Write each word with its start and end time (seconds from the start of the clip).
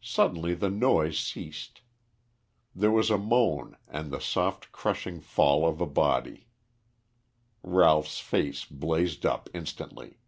Suddenly 0.00 0.54
the 0.54 0.70
noise 0.70 1.20
ceased. 1.20 1.82
There 2.74 2.90
was 2.90 3.10
a 3.10 3.16
moan 3.16 3.76
and 3.86 4.10
the 4.10 4.20
soft, 4.20 4.72
crushing 4.72 5.20
fall 5.20 5.64
of 5.68 5.80
a 5.80 5.86
body. 5.86 6.48
Ralph's 7.62 8.18
face 8.18 8.64
blazed 8.64 9.24
up 9.24 9.48
instantly. 9.54 10.18